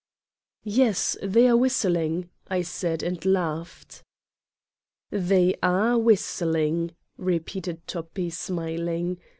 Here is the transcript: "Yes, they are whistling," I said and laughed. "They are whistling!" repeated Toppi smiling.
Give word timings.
"Yes, 0.63 1.15
they 1.21 1.47
are 1.47 1.55
whistling," 1.55 2.31
I 2.47 2.63
said 2.63 3.03
and 3.03 3.23
laughed. 3.23 4.01
"They 5.11 5.53
are 5.61 5.95
whistling!" 5.99 6.95
repeated 7.17 7.85
Toppi 7.85 8.31
smiling. 8.31 9.19